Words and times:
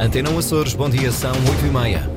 Antena 0.00 0.30
Açores, 0.30 0.72
bom 0.72 0.88
dia, 0.88 1.12
são 1.12 1.30
8 1.30 1.66
e 1.66 1.68
meia. 1.68 2.10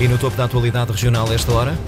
E 0.00 0.08
no 0.08 0.18
topo 0.18 0.36
da 0.36 0.46
atualidade 0.46 0.90
regional 0.90 1.32
esta 1.32 1.52
hora? 1.52 1.78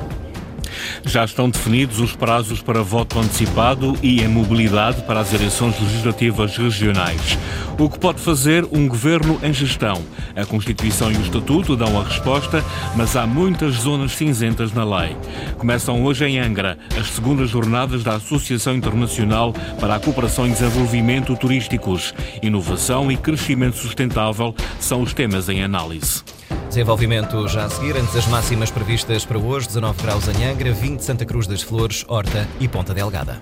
Já 1.04 1.24
estão 1.24 1.48
definidos 1.48 2.00
os 2.00 2.14
prazos 2.14 2.60
para 2.60 2.82
voto 2.82 3.18
antecipado 3.18 3.96
e 4.02 4.24
a 4.24 4.28
mobilidade 4.28 5.02
para 5.02 5.20
as 5.20 5.32
eleições 5.32 5.78
legislativas 5.80 6.56
regionais. 6.56 7.38
O 7.78 7.88
que 7.88 7.98
pode 7.98 8.20
fazer 8.20 8.66
um 8.72 8.88
governo 8.88 9.38
em 9.42 9.52
gestão? 9.52 10.02
A 10.34 10.44
Constituição 10.44 11.10
e 11.12 11.16
o 11.16 11.20
Estatuto 11.20 11.76
dão 11.76 12.00
a 12.00 12.04
resposta, 12.04 12.64
mas 12.96 13.16
há 13.16 13.26
muitas 13.26 13.74
zonas 13.74 14.12
cinzentas 14.12 14.72
na 14.72 14.84
lei. 14.84 15.16
Começam 15.56 16.02
hoje 16.04 16.24
em 16.24 16.38
Angra 16.38 16.78
as 16.98 17.08
segundas 17.10 17.50
jornadas 17.50 18.02
da 18.02 18.16
Associação 18.16 18.74
Internacional 18.74 19.52
para 19.80 19.94
a 19.94 20.00
Cooperação 20.00 20.46
e 20.46 20.50
Desenvolvimento 20.50 21.36
Turísticos. 21.36 22.14
Inovação 22.42 23.10
e 23.10 23.16
crescimento 23.16 23.76
sustentável 23.76 24.54
são 24.80 25.02
os 25.02 25.14
temas 25.14 25.48
em 25.48 25.62
análise. 25.62 26.22
Desenvolvimento 26.68 27.48
já 27.48 27.64
a 27.64 27.70
seguir, 27.70 27.96
antes 27.96 28.12
das 28.12 28.26
máximas 28.26 28.70
previstas 28.70 29.24
para 29.24 29.38
hoje: 29.38 29.66
19 29.68 30.02
graus 30.02 30.28
em 30.28 30.44
Angra, 30.44 30.70
20 30.70 31.00
Santa 31.00 31.24
Cruz 31.24 31.46
das 31.46 31.62
Flores, 31.62 32.04
Horta 32.06 32.46
e 32.60 32.68
Ponta 32.68 32.92
Delgada. 32.92 33.40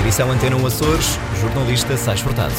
Edição 0.00 0.30
Antena 0.30 0.56
1 0.56 0.66
Açores, 0.66 1.18
jornalista 1.40 1.96
Sais 1.96 2.20
Furtado. 2.20 2.54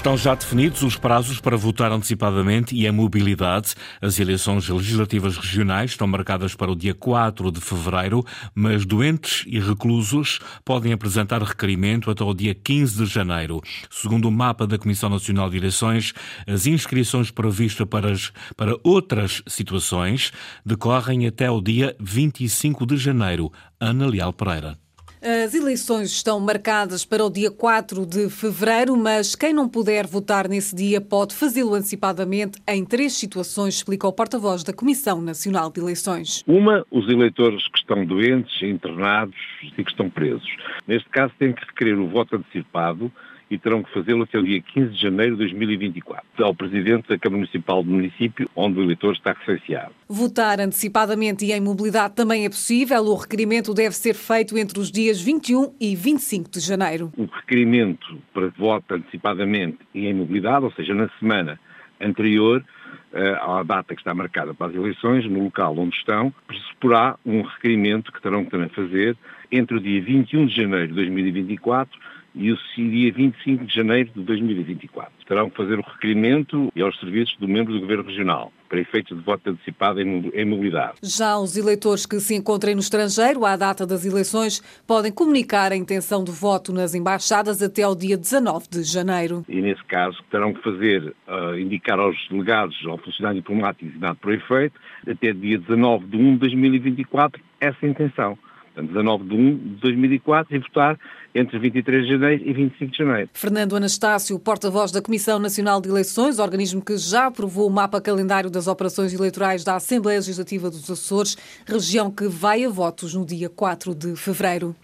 Estão 0.00 0.16
já 0.16 0.34
definidos 0.34 0.82
os 0.82 0.96
prazos 0.96 1.40
para 1.40 1.58
votar 1.58 1.92
antecipadamente 1.92 2.74
e 2.74 2.86
a 2.86 2.92
mobilidade. 2.92 3.74
As 4.00 4.18
eleições 4.18 4.66
legislativas 4.66 5.36
regionais 5.36 5.90
estão 5.90 6.06
marcadas 6.06 6.54
para 6.54 6.72
o 6.72 6.74
dia 6.74 6.94
4 6.94 7.52
de 7.52 7.60
fevereiro, 7.60 8.24
mas 8.54 8.86
doentes 8.86 9.44
e 9.46 9.60
reclusos 9.60 10.40
podem 10.64 10.94
apresentar 10.94 11.42
requerimento 11.42 12.10
até 12.10 12.24
o 12.24 12.32
dia 12.32 12.54
15 12.54 13.04
de 13.04 13.12
janeiro. 13.12 13.60
Segundo 13.90 14.26
o 14.26 14.32
mapa 14.32 14.66
da 14.66 14.78
Comissão 14.78 15.10
Nacional 15.10 15.50
de 15.50 15.58
Eleições, 15.58 16.14
as 16.46 16.66
inscrições 16.66 17.30
previstas 17.30 17.86
para, 17.86 18.10
as, 18.10 18.32
para 18.56 18.78
outras 18.82 19.42
situações 19.46 20.32
decorrem 20.64 21.26
até 21.26 21.50
o 21.50 21.60
dia 21.60 21.94
25 22.00 22.86
de 22.86 22.96
janeiro. 22.96 23.52
Ana 23.78 24.06
Leal 24.06 24.32
Pereira. 24.32 24.78
As 25.22 25.52
eleições 25.52 26.12
estão 26.12 26.40
marcadas 26.40 27.04
para 27.04 27.22
o 27.22 27.28
dia 27.28 27.50
4 27.50 28.06
de 28.06 28.30
fevereiro, 28.30 28.96
mas 28.96 29.34
quem 29.34 29.52
não 29.52 29.68
puder 29.68 30.06
votar 30.06 30.48
nesse 30.48 30.74
dia 30.74 30.98
pode 30.98 31.34
fazê-lo 31.34 31.74
antecipadamente 31.74 32.58
em 32.66 32.86
três 32.86 33.12
situações, 33.12 33.74
explica 33.74 34.08
o 34.08 34.12
porta-voz 34.14 34.64
da 34.64 34.72
Comissão 34.72 35.20
Nacional 35.20 35.70
de 35.70 35.78
Eleições. 35.78 36.42
Uma, 36.46 36.86
os 36.90 37.06
eleitores 37.06 37.68
que 37.68 37.78
estão 37.80 38.02
doentes, 38.06 38.62
internados 38.62 39.36
e 39.76 39.84
que 39.84 39.90
estão 39.90 40.08
presos. 40.08 40.48
Neste 40.88 41.10
caso, 41.10 41.34
têm 41.38 41.52
que 41.52 41.66
requerer 41.66 42.00
o 42.00 42.08
voto 42.08 42.36
antecipado 42.36 43.12
e 43.50 43.58
terão 43.58 43.82
que 43.82 43.92
fazê-lo 43.92 44.22
até 44.22 44.38
o 44.38 44.44
dia 44.44 44.62
15 44.62 44.90
de 44.90 45.02
janeiro 45.02 45.32
de 45.32 45.38
2024, 45.38 46.44
ao 46.44 46.54
Presidente 46.54 47.08
da 47.08 47.18
Câmara 47.18 47.38
Municipal 47.38 47.82
do 47.82 47.90
município 47.90 48.48
onde 48.54 48.78
o 48.78 48.82
eleitor 48.82 49.12
está 49.12 49.32
recenseado. 49.32 49.92
Votar 50.08 50.60
antecipadamente 50.60 51.44
e 51.44 51.52
em 51.52 51.60
mobilidade 51.60 52.14
também 52.14 52.44
é 52.44 52.48
possível. 52.48 53.02
O 53.02 53.16
requerimento 53.16 53.74
deve 53.74 53.94
ser 53.96 54.14
feito 54.14 54.56
entre 54.56 54.78
os 54.78 54.90
dias 54.90 55.20
21 55.20 55.74
e 55.80 55.96
25 55.96 56.50
de 56.50 56.60
janeiro. 56.60 57.12
O 57.16 57.24
requerimento 57.24 58.18
para 58.32 58.48
voto 58.48 58.94
antecipadamente 58.94 59.78
e 59.92 60.06
em 60.06 60.14
mobilidade, 60.14 60.64
ou 60.64 60.72
seja, 60.72 60.94
na 60.94 61.08
semana 61.18 61.58
anterior, 62.00 62.64
eh, 63.12 63.38
à 63.40 63.62
data 63.64 63.94
que 63.94 64.00
está 64.00 64.14
marcada 64.14 64.54
para 64.54 64.68
as 64.68 64.74
eleições, 64.74 65.28
no 65.28 65.42
local 65.42 65.76
onde 65.76 65.96
estão, 65.96 66.32
pressuporá 66.46 67.18
um 67.26 67.42
requerimento 67.42 68.12
que 68.12 68.22
terão 68.22 68.44
que 68.44 68.50
também 68.52 68.68
fazer 68.68 69.16
entre 69.50 69.76
o 69.76 69.80
dia 69.80 70.00
21 70.00 70.46
de 70.46 70.54
janeiro 70.54 70.88
de 70.88 70.94
2024 70.94 71.98
e 72.34 72.52
o 72.52 72.56
dia 72.76 73.12
25 73.12 73.66
de 73.66 73.74
janeiro 73.74 74.10
de 74.14 74.22
2024. 74.22 75.12
Terão 75.26 75.50
que 75.50 75.56
fazer 75.56 75.78
o 75.78 75.82
requerimento 75.82 76.72
e 76.74 76.82
aos 76.82 76.98
serviços 76.98 77.36
do 77.38 77.48
membro 77.48 77.72
do 77.72 77.80
Governo 77.80 78.04
Regional 78.04 78.52
para 78.68 78.80
efeitos 78.80 79.18
de 79.18 79.24
voto 79.24 79.50
antecipado 79.50 80.00
em 80.00 80.44
mobilidade. 80.44 80.94
Já 81.02 81.36
os 81.36 81.56
eleitores 81.56 82.06
que 82.06 82.20
se 82.20 82.36
encontrem 82.36 82.74
no 82.74 82.80
estrangeiro 82.80 83.44
à 83.44 83.56
data 83.56 83.84
das 83.84 84.04
eleições 84.04 84.60
podem 84.86 85.10
comunicar 85.10 85.72
a 85.72 85.76
intenção 85.76 86.22
de 86.22 86.30
voto 86.30 86.72
nas 86.72 86.94
embaixadas 86.94 87.60
até 87.60 87.82
ao 87.82 87.96
dia 87.96 88.16
19 88.16 88.68
de 88.70 88.82
janeiro. 88.84 89.44
E 89.48 89.60
nesse 89.60 89.84
caso 89.84 90.22
terão 90.30 90.54
que 90.54 90.62
fazer, 90.62 91.14
uh, 91.26 91.58
indicar 91.58 91.98
aos 91.98 92.16
delegados, 92.28 92.76
ao 92.86 92.96
funcionário 92.98 93.40
diplomático 93.40 93.86
designado 93.86 94.18
por 94.20 94.32
efeito, 94.32 94.80
até 95.04 95.32
dia 95.32 95.58
19 95.58 96.06
de 96.06 96.16
1 96.16 96.32
de 96.34 96.38
2024, 96.38 97.42
essa 97.60 97.86
intenção. 97.86 98.38
Portanto, 98.74 98.88
19 98.88 99.24
de 99.24 99.34
1 99.34 99.56
de 99.56 99.80
2004 99.80 100.56
e 100.56 100.58
votar 100.60 100.98
entre 101.34 101.58
23 101.58 102.04
de 102.04 102.12
janeiro 102.12 102.42
e 102.44 102.52
25 102.52 102.90
de 102.90 102.98
janeiro. 102.98 103.30
Fernando 103.34 103.76
Anastácio, 103.76 104.38
porta-voz 104.38 104.90
da 104.90 105.00
Comissão 105.00 105.38
Nacional 105.38 105.80
de 105.80 105.88
Eleições, 105.88 106.38
organismo 106.38 106.84
que 106.84 106.96
já 106.96 107.26
aprovou 107.26 107.68
o 107.68 107.70
mapa 107.70 108.00
calendário 108.00 108.50
das 108.50 108.66
operações 108.66 109.14
eleitorais 109.14 109.62
da 109.62 109.76
Assembleia 109.76 110.18
Legislativa 110.18 110.70
dos 110.70 110.90
Açores, 110.90 111.36
região 111.66 112.10
que 112.10 112.26
vai 112.26 112.64
a 112.64 112.68
votos 112.68 113.14
no 113.14 113.24
dia 113.24 113.48
4 113.48 113.94
de 113.94 114.16
fevereiro. 114.16 114.74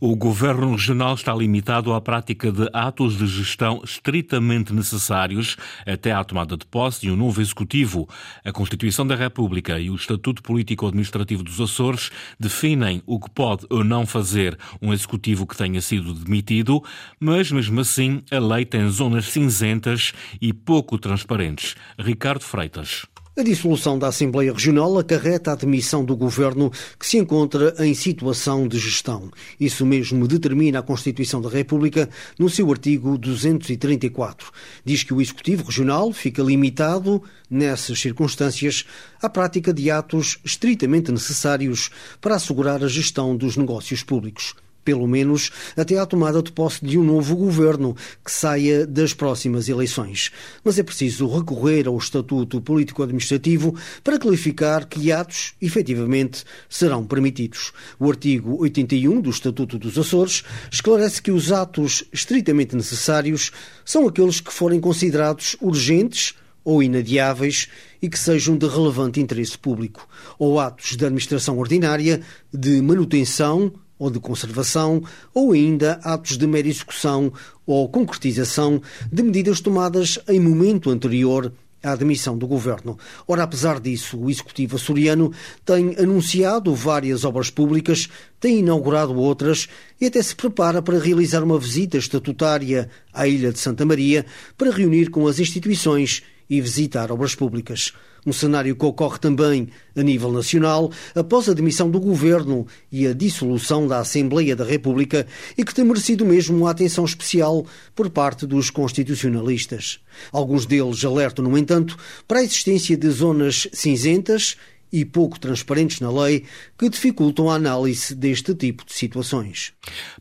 O 0.00 0.14
governo 0.14 0.72
regional 0.72 1.14
está 1.14 1.34
limitado 1.34 1.92
à 1.94 2.00
prática 2.00 2.52
de 2.52 2.68
atos 2.72 3.16
de 3.16 3.26
gestão 3.26 3.80
estritamente 3.82 4.74
necessários 4.74 5.56
até 5.86 6.12
à 6.12 6.22
tomada 6.22 6.56
de 6.56 6.66
posse 6.66 7.00
de 7.00 7.10
um 7.10 7.16
novo 7.16 7.40
executivo. 7.40 8.06
A 8.44 8.52
Constituição 8.52 9.06
da 9.06 9.14
República 9.14 9.78
e 9.78 9.88
o 9.88 9.94
Estatuto 9.94 10.42
Político-Administrativo 10.42 11.42
dos 11.42 11.60
Açores 11.60 12.10
definem 12.38 13.02
o 13.06 13.18
que 13.18 13.30
pode 13.30 13.43
ou 13.70 13.84
não 13.84 14.06
fazer 14.06 14.58
um 14.80 14.92
executivo 14.92 15.46
que 15.46 15.56
tenha 15.56 15.80
sido 15.80 16.14
demitido, 16.14 16.82
mas 17.20 17.50
mesmo 17.52 17.80
assim 17.80 18.22
a 18.30 18.38
lei 18.38 18.64
tem 18.64 18.88
zonas 18.88 19.26
cinzentas 19.26 20.12
e 20.40 20.52
pouco 20.52 20.98
transparentes. 20.98 21.74
Ricardo 21.98 22.42
Freitas. 22.42 23.06
A 23.36 23.42
dissolução 23.42 23.98
da 23.98 24.06
Assembleia 24.06 24.52
Regional 24.52 24.96
acarreta 24.96 25.50
a 25.50 25.56
demissão 25.56 26.04
do 26.04 26.16
governo 26.16 26.70
que 26.96 27.04
se 27.04 27.18
encontra 27.18 27.74
em 27.84 27.92
situação 27.92 28.68
de 28.68 28.78
gestão. 28.78 29.28
Isso 29.58 29.84
mesmo 29.84 30.28
determina 30.28 30.78
a 30.78 30.82
Constituição 30.82 31.40
da 31.40 31.48
República 31.48 32.08
no 32.38 32.48
seu 32.48 32.70
artigo 32.70 33.18
234. 33.18 34.52
Diz 34.84 35.02
que 35.02 35.12
o 35.12 35.20
Executivo 35.20 35.64
Regional 35.64 36.12
fica 36.12 36.44
limitado, 36.44 37.20
nessas 37.50 37.98
circunstâncias, 37.98 38.84
à 39.20 39.28
prática 39.28 39.74
de 39.74 39.90
atos 39.90 40.38
estritamente 40.44 41.10
necessários 41.10 41.90
para 42.20 42.36
assegurar 42.36 42.84
a 42.84 42.88
gestão 42.88 43.36
dos 43.36 43.56
negócios 43.56 44.04
públicos 44.04 44.54
pelo 44.84 45.06
menos 45.06 45.50
até 45.76 45.98
à 45.98 46.06
tomada 46.06 46.42
de 46.42 46.52
posse 46.52 46.84
de 46.84 46.98
um 46.98 47.04
novo 47.04 47.34
governo 47.36 47.96
que 48.24 48.30
saia 48.30 48.86
das 48.86 49.14
próximas 49.14 49.68
eleições. 49.68 50.30
Mas 50.62 50.78
é 50.78 50.82
preciso 50.82 51.26
recorrer 51.26 51.86
ao 51.86 51.96
Estatuto 51.96 52.60
Político-Administrativo 52.60 53.74
para 54.02 54.18
clarificar 54.18 54.86
que 54.86 55.10
atos, 55.10 55.54
efetivamente, 55.60 56.44
serão 56.68 57.04
permitidos. 57.04 57.72
O 57.98 58.08
artigo 58.10 58.60
81 58.60 59.20
do 59.20 59.30
Estatuto 59.30 59.78
dos 59.78 59.98
Açores 59.98 60.44
esclarece 60.70 61.22
que 61.22 61.30
os 61.30 61.50
atos 61.50 62.04
estritamente 62.12 62.76
necessários 62.76 63.50
são 63.84 64.06
aqueles 64.06 64.40
que 64.40 64.52
forem 64.52 64.80
considerados 64.80 65.56
urgentes 65.60 66.34
ou 66.64 66.82
inadiáveis 66.82 67.68
e 68.00 68.08
que 68.08 68.18
sejam 68.18 68.56
de 68.56 68.66
relevante 68.66 69.20
interesse 69.20 69.56
público, 69.56 70.08
ou 70.38 70.58
atos 70.58 70.96
de 70.96 71.04
administração 71.04 71.58
ordinária, 71.58 72.22
de 72.52 72.80
manutenção, 72.80 73.72
ou 73.98 74.10
de 74.10 74.18
conservação, 74.18 75.02
ou 75.32 75.52
ainda 75.52 76.00
atos 76.02 76.36
de 76.36 76.46
mera 76.46 76.68
execução 76.68 77.32
ou 77.66 77.88
concretização 77.88 78.80
de 79.10 79.22
medidas 79.22 79.60
tomadas 79.60 80.18
em 80.28 80.40
momento 80.40 80.90
anterior 80.90 81.52
à 81.82 81.92
admissão 81.92 82.36
do 82.36 82.46
governo. 82.46 82.98
Ora, 83.28 83.42
apesar 83.42 83.78
disso, 83.78 84.18
o 84.18 84.30
executivo 84.30 84.76
açoriano 84.76 85.32
tem 85.64 85.94
anunciado 85.98 86.74
várias 86.74 87.24
obras 87.24 87.50
públicas, 87.50 88.08
tem 88.40 88.60
inaugurado 88.60 89.14
outras 89.14 89.68
e 90.00 90.06
até 90.06 90.22
se 90.22 90.34
prepara 90.34 90.80
para 90.82 90.98
realizar 90.98 91.42
uma 91.42 91.58
visita 91.58 91.98
estatutária 91.98 92.88
à 93.12 93.28
Ilha 93.28 93.52
de 93.52 93.58
Santa 93.58 93.84
Maria 93.84 94.24
para 94.56 94.70
reunir 94.70 95.10
com 95.10 95.26
as 95.26 95.38
instituições 95.38 96.22
e 96.48 96.60
visitar 96.60 97.12
obras 97.12 97.34
públicas. 97.34 97.92
Um 98.26 98.32
cenário 98.32 98.74
que 98.74 98.84
ocorre 98.84 99.18
também 99.18 99.68
a 99.96 100.02
nível 100.02 100.32
nacional 100.32 100.90
após 101.14 101.48
a 101.48 101.52
demissão 101.52 101.90
do 101.90 102.00
governo 102.00 102.66
e 102.90 103.06
a 103.06 103.12
dissolução 103.12 103.86
da 103.86 103.98
Assembleia 103.98 104.56
da 104.56 104.64
República 104.64 105.26
e 105.56 105.64
que 105.64 105.74
tem 105.74 105.84
merecido 105.84 106.24
mesmo 106.24 106.56
uma 106.56 106.70
atenção 106.70 107.04
especial 107.04 107.66
por 107.94 108.10
parte 108.10 108.46
dos 108.46 108.70
constitucionalistas. 108.70 110.00
Alguns 110.32 110.66
deles 110.66 111.04
alertam, 111.04 111.44
no 111.44 111.58
entanto, 111.58 111.96
para 112.26 112.38
a 112.40 112.42
existência 112.42 112.96
de 112.96 113.10
zonas 113.10 113.68
cinzentas 113.72 114.56
e 114.94 115.04
pouco 115.04 115.40
transparentes 115.40 115.98
na 115.98 116.08
lei 116.08 116.44
que 116.78 116.88
dificultam 116.88 117.50
a 117.50 117.56
análise 117.56 118.14
deste 118.14 118.54
tipo 118.54 118.86
de 118.86 118.92
situações. 118.92 119.72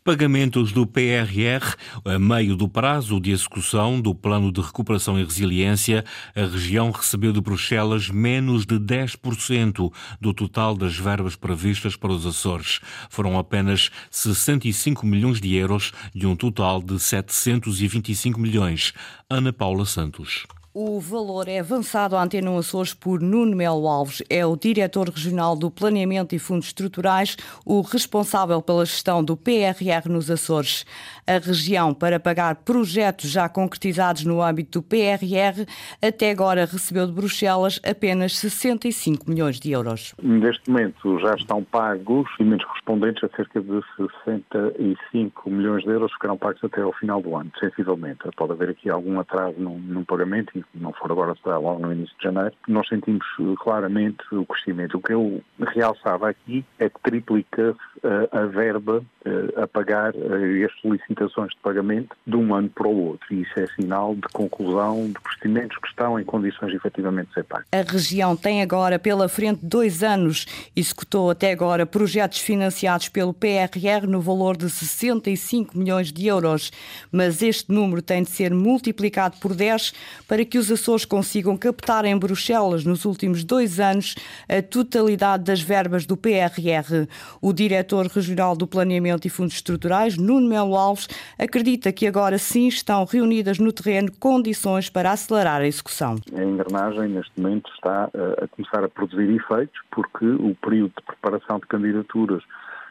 Pagamentos 0.04 0.72
do 0.72 0.88
PRR 0.88 1.78
a 2.04 2.18
meio 2.18 2.56
do 2.56 2.68
prazo 2.68 3.20
de 3.20 3.30
execução 3.30 4.02
do 4.02 4.16
Plano 4.16 4.52
de 4.52 4.62
Recuperação 4.62 5.20
e 5.20 5.24
Resiliência, 5.24 6.04
a 6.36 6.42
região 6.42 6.90
recebeu 6.90 7.32
de 7.32 7.40
Bruxelas 7.40 8.10
menos 8.10 8.66
de 8.66 8.80
10% 8.80 9.94
do 10.20 10.34
total 10.34 10.76
das 10.76 10.98
verbas 10.98 11.36
previstas 11.36 11.96
para 11.96 12.12
os 12.12 12.26
Açores. 12.26 12.80
Foram 13.12 13.38
apenas 13.38 13.92
65 14.10 15.06
milhões 15.06 15.40
de 15.40 15.54
euros 15.56 15.92
de 16.16 16.26
um 16.26 16.36
total 16.36 16.82
de 16.82 17.00
725 17.00 18.40
milhões. 18.40 18.92
Ana 19.30 19.54
Paula 19.54 19.86
Santos. 19.86 20.48
O 20.76 21.00
valor 21.00 21.48
é 21.48 21.60
avançado 21.60 22.16
à 22.16 22.24
Antena 22.24 22.58
Açores 22.58 22.96
por 22.96 23.22
Nuno 23.22 23.56
Melo 23.56 23.88
Alves. 23.88 24.24
É 24.28 24.44
o 24.44 24.58
diretor 24.58 25.08
regional 25.08 25.56
do 25.56 25.70
Planeamento 25.70 26.34
e 26.34 26.40
Fundos 26.40 26.66
Estruturais, 26.66 27.38
o 27.64 27.82
responsável 27.82 28.60
pela 28.60 28.84
gestão 28.84 29.24
do 29.24 29.38
PRR 29.38 30.10
nos 30.10 30.32
Açores. 30.32 30.84
A 31.28 31.34
região, 31.34 31.94
para 31.94 32.20
pagar 32.20 32.56
projetos 32.56 33.30
já 33.30 33.48
concretizados 33.48 34.26
no 34.26 34.42
âmbito 34.42 34.80
do 34.80 34.84
PRR, 34.84 35.64
até 36.02 36.32
agora 36.32 36.66
recebeu 36.66 37.06
de 37.06 37.14
Bruxelas 37.14 37.80
apenas 37.88 38.36
65 38.40 39.30
milhões 39.30 39.60
de 39.60 39.72
euros. 39.72 40.16
Neste 40.24 40.68
momento 40.72 41.20
já 41.20 41.36
estão 41.36 41.64
pagos 41.64 42.28
investimentos 42.40 42.66
correspondentes 42.66 43.24
a 43.24 43.36
cerca 43.36 43.62
de 43.62 43.80
65 44.26 45.52
milhões 45.52 45.84
de 45.84 45.90
euros 45.92 46.12
serão 46.20 46.36
pagos 46.36 46.64
até 46.64 46.82
ao 46.82 46.94
final 46.94 47.22
do 47.22 47.36
ano, 47.36 47.52
sensivelmente. 47.60 48.22
Pode 48.36 48.54
haver 48.54 48.70
aqui 48.70 48.90
algum 48.90 49.20
atraso 49.20 49.60
num, 49.60 49.78
num 49.78 50.04
pagamento 50.04 50.63
não 50.74 50.94
for 50.94 51.12
agora, 51.12 51.36
será 51.44 51.58
logo 51.58 51.80
no 51.80 51.94
início 51.94 52.16
de 52.18 52.24
janeiro. 52.24 52.54
Nós 52.68 52.88
sentimos 52.88 53.26
eh, 53.40 53.44
claramente 53.58 54.24
o 54.32 54.46
crescimento. 54.46 54.98
O 54.98 55.02
que 55.02 55.14
eu 55.14 55.42
realçava 55.60 56.30
aqui 56.30 56.66
é 56.80 56.90
que 56.90 57.00
triplica 57.02 57.72
uh, 57.72 58.38
a 58.38 58.46
verba 58.46 59.04
uh, 59.26 59.62
a 59.62 59.68
pagar 59.68 60.10
as 60.10 60.82
solicitações 60.82 61.52
de 61.52 61.58
pagamento 61.62 62.16
de 62.26 62.36
um 62.36 62.54
ano 62.54 62.70
para 62.70 62.88
o 62.88 63.08
outro. 63.08 63.28
E 63.32 63.42
isso 63.42 63.60
é 63.60 63.68
sinal 63.68 64.16
de 64.16 64.28
conclusão 64.34 65.08
de 65.08 65.20
procedimentos 65.22 65.78
que 65.78 65.88
estão 65.88 66.20
em 66.20 66.24
condições 66.24 66.72
de 66.72 66.78
efetivamente 66.78 67.34
ser 67.34 67.44
pagos. 67.44 67.68
A 67.72 67.82
região 67.82 68.36
tem 68.36 68.62
agora 68.62 69.00
pela 69.00 69.28
frente 69.28 69.66
dois 69.66 70.04
anos. 70.04 70.46
Executou 70.76 71.30
até 71.30 71.52
agora 71.52 71.86
projetos 71.86 72.40
financiados 72.40 73.10
pelo 73.10 73.34
PRR 73.34 74.08
no 74.08 74.22
valor 74.22 74.58
de 74.58 74.70
65 74.70 75.78
milhões 75.78 76.12
de 76.12 76.28
euros. 76.28 76.72
Mas 77.12 77.42
este 77.42 77.72
número 77.72 78.02
tem 78.02 78.24
de 78.24 78.30
ser 78.30 78.54
multiplicado 78.54 79.38
por 79.40 79.54
10 79.54 79.94
para 80.28 80.46
que 80.46 80.53
os 80.58 80.72
Açores 80.72 81.06
consigam 81.06 81.58
captar 81.58 82.06
em 82.06 82.18
Bruxelas 82.18 82.86
nos 82.86 83.06
últimos 83.06 83.44
dois 83.44 83.80
anos 83.80 84.16
a 84.48 84.62
totalidade 84.62 85.44
das 85.44 85.62
verbas 85.62 86.06
do 86.06 86.18
PRR. 86.18 87.08
O 87.42 87.54
diretor 87.54 88.08
regional 88.08 88.56
do 88.56 88.68
Planeamento 88.68 89.28
e 89.28 89.30
Fundos 89.30 89.56
Estruturais, 89.56 90.18
Nuno 90.18 90.48
Melo 90.48 90.76
Alves, 90.76 91.08
acredita 91.38 91.92
que 91.92 92.08
agora 92.08 92.38
sim 92.38 92.68
estão 92.68 93.06
reunidas 93.06 93.60
no 93.60 93.72
terreno 93.72 94.12
condições 94.20 94.90
para 94.90 95.12
acelerar 95.12 95.62
a 95.62 95.68
execução. 95.68 96.16
A 96.36 96.44
engrenagem, 96.44 97.10
neste 97.10 97.32
momento, 97.40 97.72
está 97.74 98.10
eh, 98.14 98.44
a 98.44 98.48
começar 98.48 98.84
a 98.84 98.90
produzir 98.90 99.30
efeitos, 99.30 99.80
porque 99.92 100.26
o 100.26 100.56
período 100.62 100.94
de 100.98 101.06
preparação 101.06 101.60
de 101.60 101.68
candidaturas 101.68 102.44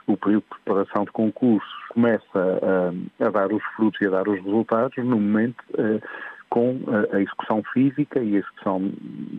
o 0.07 0.17
período 0.17 0.43
de 0.43 0.61
preparação 0.65 1.05
de 1.05 1.13
concursos 1.13 1.71
começa 1.91 2.23
a, 2.35 3.27
a, 3.27 3.31
dar 3.31 3.53
os 3.53 3.63
frutos 3.77 4.01
e 4.01 4.07
a 4.07 4.11
dar 4.11 4.29
os 4.29 4.43
resultados 4.43 4.97
no 4.99 5.21
momento 5.21 5.63
eh, 5.79 6.01
com 6.53 6.79
a 7.11 7.19
execução 7.19 7.63
física 7.73 8.21
e 8.23 8.37
a 8.37 8.39
execução 8.41 8.93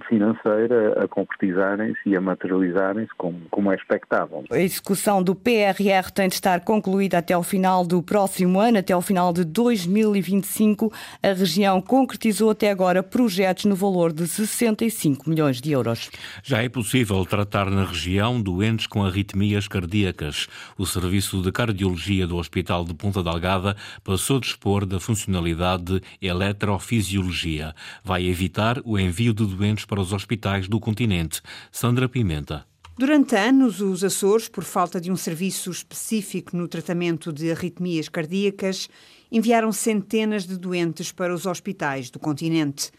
financeira 0.10 1.04
a 1.04 1.07
concretizarem-se 1.07 2.10
e 2.10 2.15
a 2.15 2.19
materializarem-se 2.19 3.12
como, 3.15 3.39
como 3.51 3.71
é 3.71 3.75
expectável. 3.75 4.44
A 4.51 4.57
execução 4.57 5.21
do 5.21 5.36
PRR 5.36 6.10
tem 6.12 6.27
de 6.27 6.33
estar 6.33 6.62
concluída 6.62 7.19
até 7.19 7.36
ao 7.36 7.44
final 7.44 7.86
do 7.86 8.01
próximo 8.01 8.60
ano, 8.60 8.80
até 8.80 8.94
ao 8.94 9.01
final 9.01 9.31
de 9.31 9.44
2025. 9.45 10.92
A 11.21 11.33
região 11.33 11.80
concretizou 11.80 12.50
até 12.50 12.71
agora 12.71 13.04
projetos 13.04 13.65
no 13.65 13.75
valor 13.75 14.12
de 14.12 14.27
65 14.27 15.30
milhões 15.30 15.62
de 15.62 15.71
euros. 15.71 16.10
Já 16.42 16.63
é 16.63 16.69
possível 16.69 17.24
tratar 17.27 17.69
na 17.69 17.86
região 17.86 18.42
doentes 18.42 18.88
com 18.88 19.06
arritmias 19.06 19.68
cardíacas. 19.68 20.48
O 20.75 20.88
Serviço 20.88 21.44
de 21.44 21.51
Cardiologia 21.51 22.25
do 22.25 22.38
Hospital 22.38 22.83
de 22.83 22.95
Ponta 22.95 23.21
Delgada 23.21 23.75
passou 24.04 24.38
a 24.38 24.39
dispor 24.39 24.83
da 24.83 25.00
funcionalidade 25.00 26.01
eletrofisiológica 26.19 27.02
fisiologia. 27.03 27.75
Vai 28.03 28.25
evitar 28.25 28.81
o 28.85 28.97
envio 28.97 29.33
de 29.33 29.45
doentes 29.45 29.83
para 29.83 30.00
os 30.00 30.13
hospitais 30.13 30.67
do 30.67 30.79
continente. 30.79 31.41
Sandra 31.71 32.07
Pimenta. 32.07 32.65
Durante 32.97 33.35
anos, 33.35 33.81
os 33.81 34.03
Açores, 34.03 34.47
por 34.47 34.63
falta 34.63 35.01
de 35.01 35.11
um 35.11 35.17
serviço 35.17 35.69
específico 35.69 36.55
no 36.55 36.67
tratamento 36.67 37.33
de 37.33 37.51
arritmias 37.51 38.07
cardíacas, 38.07 38.88
enviaram 39.31 39.71
centenas 39.71 40.45
de 40.45 40.57
doentes 40.57 41.11
para 41.11 41.33
os 41.33 41.45
hospitais 41.45 42.09
do 42.09 42.19
continente. 42.19 42.91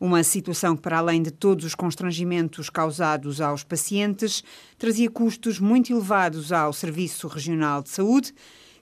Uma 0.00 0.22
situação 0.22 0.74
que, 0.74 0.82
para 0.82 0.98
além 0.98 1.22
de 1.22 1.30
todos 1.30 1.64
os 1.64 1.74
constrangimentos 1.74 2.70
causados 2.70 3.40
aos 3.40 3.62
pacientes, 3.62 4.42
trazia 4.78 5.10
custos 5.10 5.58
muito 5.58 5.92
elevados 5.92 6.52
ao 6.52 6.72
Serviço 6.72 7.28
Regional 7.28 7.82
de 7.82 7.90
Saúde, 7.90 8.32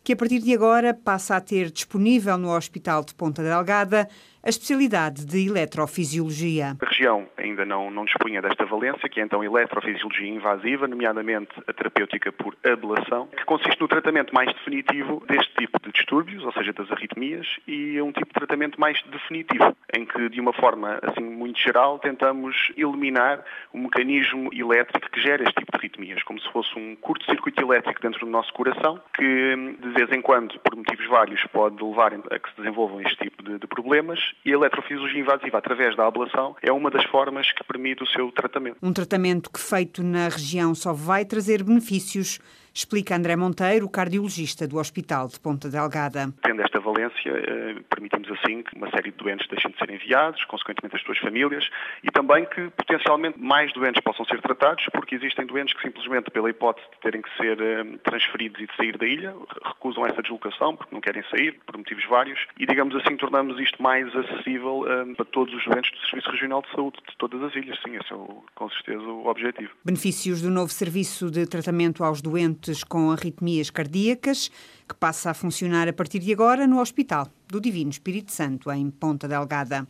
que 0.05 0.13
a 0.13 0.17
partir 0.17 0.41
de 0.41 0.55
agora 0.55 0.95
passa 0.95 1.35
a 1.35 1.41
ter 1.41 1.71
disponível 1.71 2.39
no 2.39 2.55
Hospital 2.55 3.05
de 3.05 3.15
Ponta 3.15 3.43
Delgada 3.43 4.09
a 4.43 4.49
especialidade 4.49 5.27
de 5.27 5.49
eletrofisiologia. 5.49 6.77
A 6.81 6.87
região 6.87 7.29
ainda 7.37 7.65
não, 7.65 7.91
não 7.91 8.05
dispunha 8.05 8.41
desta 8.41 8.65
valência, 8.65 9.09
que 9.09 9.21
é 9.21 9.25
então 9.25 9.43
eletrofisiologia 9.43 10.29
invasiva, 10.29 10.87
nomeadamente 10.87 11.51
a 11.67 11.73
terapêutica 11.73 12.31
por 12.33 12.57
ablação, 12.65 13.27
que 13.29 13.45
consiste 13.45 13.81
no 13.81 13.89
tratamento 13.89 14.35
mais 14.35 14.53
definitivo 14.53 15.23
deste 15.29 15.53
tipo 15.55 15.79
de 15.83 15.93
distúrbios, 15.93 16.45
ou 16.45 16.53
seja, 16.53 16.73
das 16.73 16.91
arritmias, 16.91 17.47
e 17.67 17.97
é 17.97 18.03
um 18.03 18.13
tipo 18.13 18.27
de 18.27 18.35
tratamento 18.35 18.81
mais 18.81 19.03
definitivo, 19.03 19.77
em 19.95 20.07
que, 20.07 20.29
de 20.29 20.41
uma 20.41 20.53
forma 20.53 20.99
assim 21.03 21.25
muito 21.25 21.59
geral, 21.59 21.99
tentamos 21.99 22.73
eliminar 22.77 23.45
o 23.73 23.79
mecanismo 23.79 24.51
elétrico 24.53 25.11
que 25.11 25.21
gera 25.21 25.43
este 25.43 25.55
tipo 25.55 25.73
de 25.73 25.79
arritmias, 25.79 26.23
como 26.23 26.41
se 26.41 26.51
fosse 26.53 26.79
um 26.79 26.95
curto-circuito 26.97 27.61
elétrico 27.61 28.01
dentro 28.01 28.21
do 28.21 28.31
nosso 28.31 28.53
coração, 28.53 29.01
que 29.15 29.57
de 29.81 29.89
vez 29.91 30.11
em 30.13 30.23
quando, 30.23 30.59
por 30.61 30.77
motivos 30.77 31.07
vários, 31.07 31.45
pode 31.47 31.83
levar 31.83 32.13
a 32.15 32.39
que 32.39 32.51
se 32.51 32.57
desenvolvam 32.57 33.01
este 33.01 33.17
tipo 33.17 33.43
de, 33.43 33.59
de 33.59 33.67
problemas 33.67 34.28
e 34.45 34.51
a 34.51 34.55
eletrofisiologia 34.55 35.21
invasiva 35.21 35.59
através 35.59 35.97
da 35.97 36.07
ablação 36.07 36.57
é 36.63 36.73
uma 36.73 36.91
das 36.91 37.05
formas 37.05 37.51
que 37.53 37.65
permite 37.65 38.03
o 38.03 38.07
seu 38.07 38.31
tratamento. 38.33 38.77
Um 38.83 38.93
tratamento 38.93 39.51
que 39.51 39.61
feito 39.61 40.03
na 40.03 40.29
região 40.29 40.75
só 40.75 40.93
vai 40.93 41.25
trazer 41.25 41.63
benefícios 41.63 42.39
explica 42.73 43.17
André 43.17 43.37
Monteiro, 43.37 43.89
cardiologista 43.89 44.67
do 44.67 44.79
Hospital 44.79 45.29
de 45.29 45.39
Ponta 45.41 45.69
Delgada. 45.69 46.33
Tendo 46.43 46.63
esta 46.63 46.81
valência, 46.81 47.31
eh, 47.31 47.77
permitimos 47.89 48.31
assim 48.33 48.63
que 48.63 48.77
uma 48.77 48.91
série 48.91 49.11
de 49.11 49.17
doentes 49.17 49.47
deixem 49.49 49.71
de 49.71 49.79
ser 49.79 49.91
enviados, 49.91 50.45
consequentemente 50.45 50.97
as 50.97 51.03
suas 51.03 51.19
famílias, 51.19 51.69
e 52.03 52.11
também 52.11 52.45
que 52.47 52.71
potencialmente 52.71 53.39
mais 53.39 53.73
doentes 53.73 54.03
possam 54.03 54.25
ser 54.27 54.41
tratados, 54.41 54.85
porque 54.93 55.15
existem 55.15 55.47
doentes 55.47 55.75
que 55.75 55.83
simplesmente 55.83 56.31
pela 56.31 56.51
hipótese 56.51 56.87
de 56.93 57.01
terem 57.01 57.23
que 57.23 57.37
ser 57.37 57.61
eh, 57.61 57.85
transferidos 58.05 58.61
e 58.61 58.67
de 58.67 58.77
sair 58.77 58.97
da 58.97 59.07
ilha, 59.07 59.35
recusam 59.65 60.07
essa 60.07 60.23
deslocação 60.23 60.77
porque 60.77 60.95
não 60.95 61.01
querem 61.01 61.23
sair, 61.31 61.59
por 61.67 61.77
motivos 61.77 62.05
vários, 62.07 62.39
e 62.59 62.67
digamos 62.67 62.95
assim 62.97 63.17
tornamos 63.17 63.59
isto 63.61 63.83
mais 63.83 64.07
acessível 64.15 64.85
eh, 64.87 65.15
para 65.15 65.25
todos 65.27 65.55
os 65.55 65.65
doentes 65.65 65.91
do 65.91 66.07
Serviço 66.09 66.31
Regional 66.31 66.63
de 66.63 66.71
Saúde 66.71 66.99
de 67.09 67.17
todas 67.17 67.43
as 67.43 67.55
ilhas. 67.55 67.79
Sim, 67.83 67.97
esse 67.97 68.13
é 68.13 68.17
o, 68.17 68.45
com 68.55 68.71
certeza 68.71 69.03
o 69.03 69.27
objetivo. 69.27 69.71
Benefícios 69.85 70.43
do 70.43 70.51
novo 70.51 70.71
serviço 70.71 71.31
de 71.31 71.47
tratamento 71.47 72.05
aos 72.05 72.21
doentes 72.21 72.68
com 72.85 73.11
arritmias 73.11 73.71
cardíacas, 73.71 74.51
que 74.89 74.95
passa 74.95 75.31
a 75.31 75.35
funcionar 75.35 75.89
a 75.89 75.93
partir 75.93 76.19
de 76.19 76.33
agora 76.33 76.67
no 76.67 76.81
Hospital 76.81 77.29
do 77.47 77.61
Divino 77.61 77.91
Espírito 77.91 78.33
Santo, 78.33 78.71
em 78.71 78.91
Ponta 78.91 79.27
Delgada. 79.27 79.87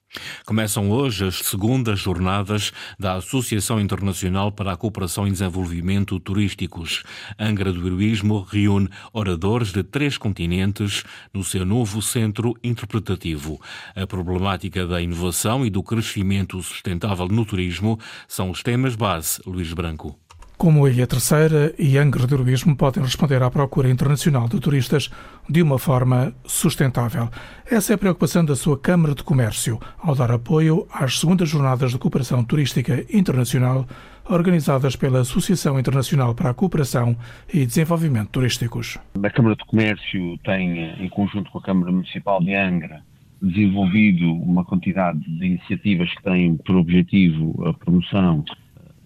Começam 0.47 0.91
hoje 0.91 1.27
as 1.27 1.37
segundas 1.37 1.99
jornadas 1.99 2.73
da 2.99 3.15
Associação 3.15 3.81
Internacional 3.81 4.53
para 4.53 4.73
a 4.73 4.77
Cooperação 4.77 5.27
e 5.27 5.33
Desenvolvimento 5.33 6.19
Turísticos. 6.21 7.03
Angra 7.39 7.73
do 7.73 7.87
Heroísmo 7.87 8.41
reúne 8.41 8.89
oradores 9.13 9.73
de 9.73 9.83
três 9.83 10.17
continentes 10.17 11.05
no 11.33 11.43
seu 11.43 11.65
novo 11.65 12.01
centro 12.01 12.55
interpretativo. 12.63 13.61
A 13.95 14.07
problemática 14.07 14.87
da 14.87 15.01
inovação 15.01 15.67
e 15.67 15.71
do 15.71 15.83
crescimento 15.83 16.63
sustentável 16.63 17.27
no 17.29 17.45
turismo 17.45 17.99
são 18.27 18.51
os 18.51 18.63
temas 18.63 18.95
base, 18.95 19.41
Luís 19.45 19.73
Branco. 19.73 20.19
Como 20.59 20.85
a 20.85 20.91
Ilha 20.91 21.07
Terceira 21.07 21.73
e 21.79 21.97
Angra 21.97 22.27
do 22.27 22.35
Heroísmo 22.35 22.75
podem 22.75 23.01
responder 23.01 23.41
à 23.45 23.49
procura 23.49 23.89
internacional 23.89 24.49
de 24.49 24.59
turistas 24.59 25.09
de 25.49 25.63
uma 25.63 25.79
forma 25.79 26.35
sustentável. 26.45 27.29
Essa 27.65 27.93
é 27.93 27.95
a 27.95 27.99
preocupação 27.99 28.45
da 28.45 28.57
sua 28.57 28.77
Câmara 28.77 29.15
de 29.15 29.23
Comércio 29.23 29.79
ao 30.01 30.17
dar 30.17 30.33
apoio 30.33 30.85
às 30.93 31.21
segundas 31.21 31.49
jornadas 31.49 31.93
de 31.93 31.99
cooperação 31.99 32.43
turística 32.43 33.07
internacional 33.17 33.87
organizadas 34.29 34.97
pela 34.97 35.21
Associação 35.21 35.79
Internacional 35.79 36.35
para 36.35 36.51
a 36.51 36.55
Cooperação 36.55 37.17
e 37.55 37.65
Desenvolvimento 37.65 38.31
Turísticos. 38.31 38.99
A 39.23 39.31
Câmara 39.31 39.55
de 39.55 39.65
Comércio 39.65 40.39
tem, 40.39 40.91
em 41.01 41.09
conjunto 41.09 41.53
com 41.53 41.59
a 41.59 41.63
Câmara 41.63 41.93
Municipal 41.93 42.43
de 42.43 42.53
Angra, 42.57 43.01
desenvolvido 43.41 44.33
uma 44.35 44.65
quantidade 44.65 45.21
de 45.21 45.47
iniciativas 45.47 46.13
que 46.17 46.23
têm 46.25 46.57
por 46.57 46.75
objetivo 46.75 47.65
a 47.65 47.73
promoção 47.73 48.45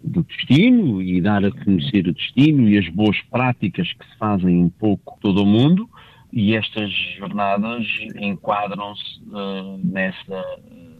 do 0.02 0.22
destino 0.22 1.00
e 1.02 1.20
dar 1.20 1.44
a 1.44 1.50
conhecer 1.50 2.08
o 2.08 2.12
destino 2.12 2.68
e 2.68 2.78
as 2.78 2.88
boas 2.88 3.20
práticas 3.30 3.92
que 3.92 4.04
se 4.04 4.18
fazem 4.18 4.64
um 4.64 4.68
pouco 4.68 5.18
todo 5.20 5.42
o 5.42 5.46
mundo 5.46 5.88
e 6.32 6.56
estas 6.56 6.90
jornadas 7.18 7.86
enquadram-se 8.16 9.20
uh, 9.28 9.78
nessa, 9.84 10.44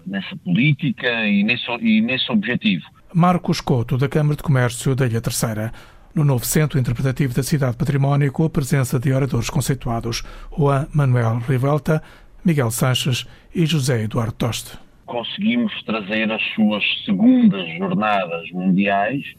nessa 0.07 0.37
política 0.37 1.09
e 1.27 1.43
nesse, 1.43 1.71
e 1.81 2.01
nesse 2.03 2.31
objetivo. 2.31 2.85
Marcos 3.15 3.61
Couto, 3.61 3.97
da 3.97 4.09
Câmara 4.09 4.37
de 4.37 4.43
Comércio 4.43 4.95
da 4.95 5.07
Ilha 5.07 5.21
Terceira. 5.21 5.73
No 6.15 6.25
novo 6.25 6.45
Centro 6.45 6.79
Interpretativo 6.79 7.33
da 7.33 7.43
Cidade 7.43 7.77
Património, 7.77 8.31
com 8.31 8.45
a 8.45 8.51
presença 8.51 9.01
de 9.01 9.11
oradores 9.11 9.49
conceituados, 9.49 10.23
Juan 10.55 10.87
Manuel 10.93 11.39
Rivelta, 11.39 12.03
Miguel 12.45 12.71
Sanches 12.71 13.27
e 13.55 13.65
José 13.65 14.03
Eduardo 14.03 14.33
Toste 14.33 14.82
conseguimos 15.13 15.71
trazer 15.83 16.33
as 16.33 16.43
suas 16.55 16.83
segundas 17.05 17.69
jornadas 17.77 18.51
mundiais, 18.51 19.35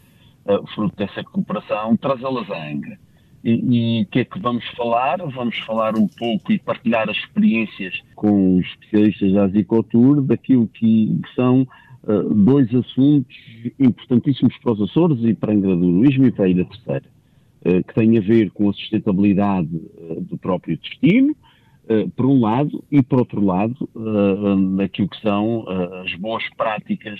uh, 0.45 0.65
fruto 0.67 0.95
dessa 0.95 1.23
cooperação, 1.23 1.97
trazê-las 1.97 2.49
a 2.51 2.69
Angra. 2.69 2.99
E 3.43 4.03
o 4.03 4.05
que 4.05 4.19
é 4.19 4.23
que 4.23 4.39
vamos 4.39 4.63
falar? 4.77 5.17
Vamos 5.17 5.57
falar 5.65 5.97
um 5.97 6.07
pouco 6.07 6.53
e 6.53 6.59
partilhar 6.59 7.09
as 7.09 7.17
experiências 7.17 7.99
com 8.15 8.57
os 8.57 8.65
especialistas 8.67 9.33
da 9.33 9.43
azicultura 9.45 10.21
daquilo 10.21 10.67
que 10.67 11.19
são 11.35 11.67
uh, 12.03 12.33
dois 12.35 12.73
assuntos 12.73 13.35
importantíssimos 13.79 14.55
para 14.59 14.73
os 14.73 14.81
Açores 14.81 15.23
e 15.23 15.33
para 15.33 15.51
a 15.51 15.55
Angra 15.55 15.75
do 15.75 15.89
Heroísmo 15.89 16.27
e 16.27 16.31
para 16.31 16.45
a 16.45 16.49
Ilha 16.49 16.65
Terceira, 16.65 17.05
uh, 17.65 17.83
que 17.83 17.95
têm 17.95 18.17
a 18.17 18.21
ver 18.21 18.51
com 18.51 18.69
a 18.69 18.73
sustentabilidade 18.73 19.69
do 20.21 20.37
próprio 20.37 20.77
destino, 20.77 21.31
eh, 21.31 21.52
por 22.15 22.25
um 22.25 22.39
lado, 22.39 22.83
e 22.91 23.01
por 23.01 23.19
outro 23.19 23.43
lado, 23.43 23.89
naquilo 24.75 25.09
que 25.09 25.19
são 25.21 25.65
eh, 25.67 26.01
as 26.05 26.15
boas 26.15 26.43
práticas 26.55 27.19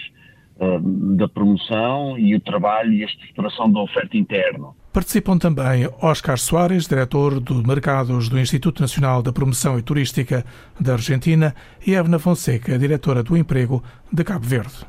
eh, 0.59 0.79
da 1.17 1.27
promoção 1.27 2.17
e 2.17 2.35
o 2.35 2.39
trabalho 2.39 2.93
e 2.93 3.03
a 3.03 3.07
estruturação 3.07 3.71
da 3.71 3.81
oferta 3.81 4.15
interna. 4.15 4.69
Participam 4.93 5.39
também 5.39 5.89
Oscar 5.99 6.37
Soares, 6.37 6.87
diretor 6.87 7.41
de 7.41 7.51
mercados 7.67 8.29
do 8.29 8.39
Instituto 8.39 8.79
Nacional 8.79 9.23
da 9.23 9.33
Promoção 9.33 9.79
e 9.79 9.81
Turística 9.81 10.45
da 10.79 10.93
Argentina, 10.93 11.55
e 11.83 11.95
Evna 11.95 12.19
Fonseca, 12.19 12.77
diretora 12.77 13.23
do 13.23 13.35
Emprego 13.35 13.83
de 14.11 14.23
Cabo 14.23 14.45
Verde. 14.45 14.85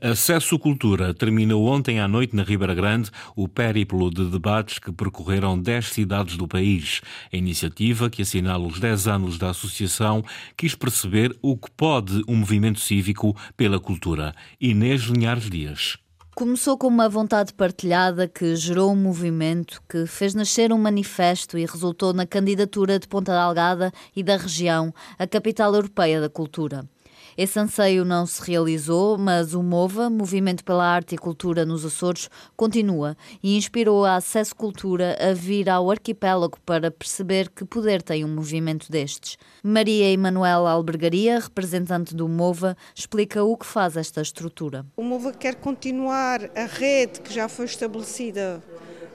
Acesso 0.00 0.58
Cultura 0.58 1.14
terminou 1.14 1.66
ontem 1.66 2.00
à 2.00 2.08
noite 2.08 2.34
na 2.34 2.42
Ribeira 2.42 2.74
Grande 2.74 3.10
o 3.36 3.46
périplo 3.46 4.10
de 4.10 4.28
debates 4.28 4.80
que 4.80 4.90
percorreram 4.90 5.56
10 5.56 5.86
cidades 5.86 6.36
do 6.36 6.48
país. 6.48 7.00
A 7.32 7.36
iniciativa, 7.36 8.10
que 8.10 8.22
assinala 8.22 8.66
os 8.66 8.80
10 8.80 9.06
anos 9.06 9.38
da 9.38 9.50
associação, 9.50 10.24
quis 10.56 10.74
perceber 10.74 11.32
o 11.40 11.56
que 11.56 11.70
pode 11.70 12.24
um 12.26 12.34
movimento 12.34 12.80
cívico 12.80 13.36
pela 13.56 13.78
cultura. 13.78 14.34
Inês 14.60 15.02
Linhares 15.02 15.48
Dias. 15.48 15.96
Começou 16.34 16.78
com 16.78 16.86
uma 16.86 17.10
vontade 17.10 17.52
partilhada 17.52 18.26
que 18.26 18.56
gerou 18.56 18.90
um 18.90 18.96
movimento 18.96 19.82
que 19.86 20.06
fez 20.06 20.34
nascer 20.34 20.72
um 20.72 20.78
manifesto 20.78 21.58
e 21.58 21.66
resultou 21.66 22.14
na 22.14 22.26
candidatura 22.26 22.98
de 22.98 23.06
Ponta 23.06 23.32
Delgada 23.32 23.92
e 24.16 24.22
da 24.22 24.38
região 24.38 24.94
à 25.18 25.26
capital 25.26 25.74
europeia 25.74 26.22
da 26.22 26.30
cultura. 26.30 26.88
Esse 27.36 27.58
anseio 27.58 28.04
não 28.04 28.26
se 28.26 28.42
realizou, 28.42 29.16
mas 29.16 29.54
o 29.54 29.62
MOVA, 29.62 30.10
Movimento 30.10 30.62
pela 30.64 30.84
Arte 30.84 31.14
e 31.14 31.18
Cultura 31.18 31.64
nos 31.64 31.84
Açores, 31.84 32.28
continua 32.56 33.16
e 33.42 33.56
inspirou 33.56 34.04
a 34.04 34.16
Acesso 34.16 34.54
Cultura 34.54 35.16
a 35.18 35.32
vir 35.32 35.70
ao 35.70 35.90
arquipélago 35.90 36.58
para 36.66 36.90
perceber 36.90 37.48
que 37.48 37.64
poder 37.64 38.02
tem 38.02 38.24
um 38.24 38.28
movimento 38.28 38.90
destes. 38.90 39.38
Maria 39.62 40.10
Emanuela 40.10 40.70
Albergaria, 40.70 41.38
representante 41.38 42.14
do 42.14 42.28
MOVA, 42.28 42.76
explica 42.94 43.42
o 43.42 43.56
que 43.56 43.66
faz 43.66 43.96
esta 43.96 44.20
estrutura. 44.20 44.84
O 44.96 45.02
MOVA 45.02 45.32
quer 45.32 45.54
continuar 45.54 46.50
a 46.54 46.66
rede 46.66 47.20
que 47.20 47.32
já 47.32 47.48
foi 47.48 47.64
estabelecida 47.64 48.62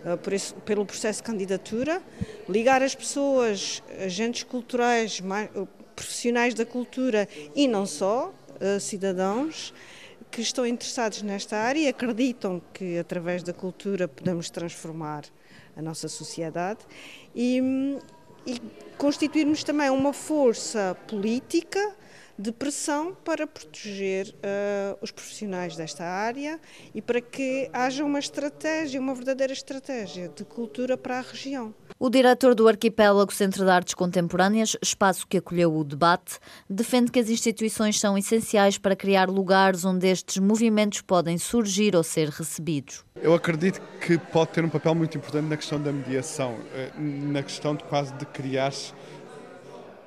uh, 0.05 0.33
esse, 0.33 0.53
pelo 0.53 0.86
processo 0.86 1.21
de 1.21 1.24
candidatura, 1.24 2.01
ligar 2.50 2.81
as 2.81 2.95
pessoas, 2.95 3.83
agentes 4.03 4.43
culturais, 4.43 5.21
profissionais 5.98 6.54
da 6.54 6.66
cultura 6.66 7.27
e 7.56 7.68
não 7.68 7.88
só, 7.88 8.32
uh, 8.62 8.80
cidadãos 8.80 9.74
que 10.30 10.42
estão 10.42 10.66
interessados 10.66 11.24
nesta 11.24 11.58
área 11.58 11.80
e 11.80 11.88
acreditam 11.88 12.62
que 12.74 13.00
através 13.00 13.42
da 13.42 13.51
cultura 13.54 14.08
podemos 14.08 14.50
transformar 14.50 15.24
a 15.75 15.82
nossa 15.82 16.08
sociedade 16.08 16.80
e, 17.36 17.98
e 18.46 18.62
constituirmos 18.98 19.63
também 19.63 19.89
uma 19.89 20.13
força 20.13 20.96
política 21.08 21.96
de 22.38 22.51
pressão 22.51 23.16
para 23.25 23.48
proteger 23.48 24.27
uh, 24.27 24.98
os 25.01 25.10
profissionais 25.10 25.75
desta 25.75 26.04
área 26.04 26.60
e 26.94 27.01
para 27.01 27.20
que 27.20 27.70
haja 27.74 28.06
uma 28.06 28.20
estratégia, 28.20 29.01
uma 29.01 29.16
verdadeira 29.16 29.54
estratégia 29.54 30.30
de 30.30 30.46
cultura 30.46 30.96
para 30.96 31.18
a 31.18 31.22
região. 31.22 31.74
O 32.00 32.12
diretor 32.12 32.54
do 32.54 32.68
Arquipélago 32.68 33.34
Centro 33.34 33.66
de 33.66 33.72
Artes 33.72 33.96
Contemporâneas, 33.96 34.77
espaço 34.84 35.25
que 35.25 35.38
acolheu 35.38 35.75
o 35.75 35.84
debate, 35.84 36.38
defende 36.70 37.12
que 37.12 37.20
as 37.20 37.27
instituições 37.27 38.00
são 38.00 38.16
essenciais 38.16 38.77
para 38.77 38.96
criar 38.96 39.27
lugares 39.32 39.84
onde 39.84 40.06
estes 40.06 40.38
movimentos 40.38 41.01
podem 41.01 41.39
surgir 41.39 41.96
ou 41.96 42.04
ser 42.04 42.30
recebidos. 42.30 43.04
Eu 43.20 43.34
acredito 43.34 43.82
que 44.00 44.16
pode 44.16 44.51
ter 44.51 44.63
um 44.63 44.70
papel 44.70 44.94
muito 44.94 45.18
importante 45.18 45.46
na 45.48 45.58
questão 45.58 45.82
da 45.82 45.92
mediação, 45.92 46.60
eh, 46.75 46.92
na 47.00 47.42
questão 47.42 47.75
de 47.75 47.84
quase 47.86 48.13
de 48.13 48.27
criar 48.27 48.72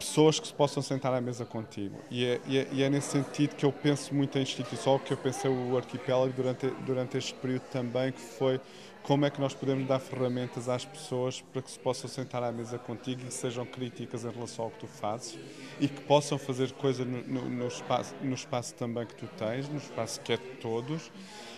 pessoas 0.00 0.40
que 0.40 0.46
se 0.46 0.54
possam 0.54 0.82
sentar 0.82 1.12
à 1.12 1.20
mesa 1.20 1.44
contigo. 1.44 1.96
E 2.10 2.24
é, 2.24 2.40
e 2.46 2.58
é, 2.58 2.68
e 2.72 2.82
é 2.82 2.88
nesse 2.88 3.10
sentido 3.10 3.54
que 3.54 3.64
eu 3.64 3.70
penso 3.70 4.14
muito 4.14 4.38
em 4.38 4.42
instituição, 4.42 4.98
que 4.98 5.12
eu 5.12 5.16
pensei 5.16 5.50
o 5.50 5.76
arquipélago 5.76 6.32
durante, 6.32 6.66
durante 6.86 7.18
este 7.18 7.34
período 7.34 7.64
também, 7.70 8.10
que 8.10 8.20
foi 8.20 8.58
como 9.02 9.26
é 9.26 9.30
que 9.30 9.40
nós 9.40 9.54
podemos 9.54 9.86
dar 9.86 9.98
ferramentas 9.98 10.68
às 10.68 10.84
pessoas 10.84 11.42
para 11.52 11.60
que 11.62 11.70
se 11.70 11.78
possam 11.78 12.08
sentar 12.08 12.42
à 12.42 12.50
mesa 12.50 12.78
contigo 12.78 13.22
e 13.26 13.30
sejam 13.30 13.66
críticas 13.66 14.24
em 14.24 14.30
relação 14.30 14.66
ao 14.66 14.70
que 14.70 14.80
tu 14.80 14.86
fazes 14.86 15.38
e 15.78 15.88
que 15.88 16.00
possam 16.02 16.38
fazer 16.38 16.72
coisa 16.72 17.04
no, 17.04 17.22
no, 17.22 17.48
no 17.48 17.66
espaço, 17.68 18.14
no 18.22 18.34
espaço 18.34 18.74
também 18.74 19.06
que 19.06 19.14
tu 19.14 19.26
tens, 19.38 19.68
no 19.68 19.78
espaço 19.78 20.20
que 20.20 20.32
é 20.32 20.36
de 20.36 20.48
todos 20.60 21.10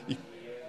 e 0.09 0.17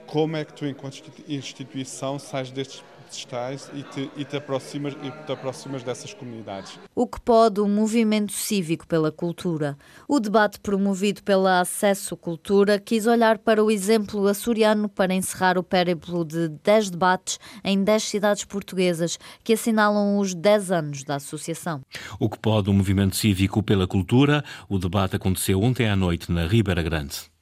como 0.06 0.36
é 0.36 0.46
que 0.46 0.54
tu, 0.54 0.66
enquanto 0.66 1.02
instituição, 1.28 2.20
sais 2.20 2.52
destes 2.52 2.84
estás 3.18 3.70
e 3.74 3.84
te, 3.84 4.12
e 4.18 4.26
te, 4.26 4.38
aproximas, 4.38 4.94
e 4.94 5.26
te 5.26 5.32
aproximas 5.32 5.84
dessas 5.84 6.14
comunidades. 6.14 6.80
O 6.96 7.08
que 7.08 7.20
pode 7.22 7.60
o 7.60 7.68
movimento 7.68 8.32
cívico 8.32 8.88
pela 8.88 9.12
cultura? 9.12 9.78
O 10.08 10.20
debate 10.20 10.60
promovido 10.60 11.24
pela 11.24 11.60
Acesso 11.60 12.16
Cultura 12.18 12.80
quis 12.80 13.06
olhar 13.06 13.38
para 13.38 13.64
o 13.64 13.72
exemplo 13.72 14.28
açoriano 14.28 14.90
para 14.90 15.14
encerrar 15.14 15.58
o 15.58 15.64
périplo 15.64 16.26
de 16.26 16.50
10 16.64 16.92
debates 16.92 17.40
em 17.64 17.84
10 17.84 18.04
cidades 18.04 18.46
portuguesas 18.46 19.18
que 19.44 19.54
assinalam 19.54 20.18
os 20.18 20.34
10 20.34 20.72
anos 20.72 21.04
da 21.04 21.16
associação. 21.16 21.82
O 22.20 22.30
que 22.30 22.40
pode 22.40 22.70
o 22.70 22.74
movimento 22.74 23.16
cívico 23.16 23.62
pela 23.62 23.88
cultura? 23.88 24.44
O 24.70 24.78
debate 24.78 25.16
aconteceu 25.16 25.62
ontem 25.62 25.88
à 25.88 25.96
noite 25.96 26.32
na 26.32 26.48
Ribeira 26.48 26.82
Grande. 26.82 27.33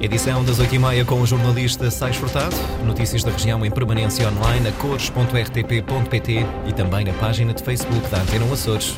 Edição 0.00 0.42
das 0.42 0.58
8h30 0.58 1.04
com 1.04 1.20
o 1.20 1.26
jornalista 1.26 1.90
Sais 1.90 2.16
Furtado. 2.16 2.56
Notícias 2.86 3.22
da 3.22 3.30
região 3.30 3.62
em 3.66 3.70
permanência 3.70 4.26
online 4.30 4.68
a 4.68 4.72
cores.rtp.pt 4.72 6.46
e 6.66 6.72
também 6.72 7.04
na 7.04 7.12
página 7.12 7.52
de 7.52 7.62
Facebook 7.62 8.08
da 8.08 8.22
Antena 8.22 8.50
Açores. 8.50 8.96